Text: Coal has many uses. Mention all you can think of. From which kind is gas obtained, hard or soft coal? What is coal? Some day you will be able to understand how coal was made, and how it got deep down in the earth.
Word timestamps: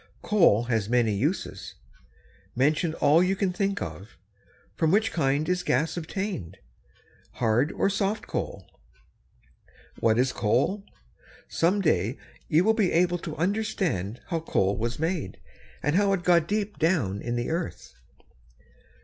Coal 0.23 0.63
has 0.63 0.89
many 0.89 1.13
uses. 1.13 1.75
Mention 2.55 2.95
all 2.95 3.21
you 3.21 3.35
can 3.35 3.53
think 3.53 3.83
of. 3.83 4.17
From 4.75 4.89
which 4.89 5.11
kind 5.11 5.47
is 5.47 5.61
gas 5.61 5.95
obtained, 5.95 6.57
hard 7.33 7.71
or 7.73 7.87
soft 7.87 8.25
coal? 8.25 8.65
What 9.99 10.17
is 10.17 10.33
coal? 10.33 10.83
Some 11.47 11.81
day 11.81 12.17
you 12.47 12.63
will 12.63 12.73
be 12.73 12.91
able 12.91 13.19
to 13.19 13.35
understand 13.37 14.19
how 14.29 14.39
coal 14.39 14.75
was 14.75 14.97
made, 14.97 15.39
and 15.83 15.95
how 15.95 16.13
it 16.13 16.23
got 16.23 16.47
deep 16.47 16.79
down 16.79 17.21
in 17.21 17.35
the 17.35 17.51
earth. 17.51 17.93